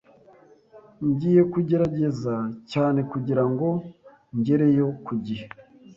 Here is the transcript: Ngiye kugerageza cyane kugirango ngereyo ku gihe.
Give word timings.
Ngiye 1.07 1.41
kugerageza 1.53 2.35
cyane 2.71 2.99
kugirango 3.11 3.67
ngereyo 4.37 4.87
ku 5.05 5.13
gihe. 5.25 5.45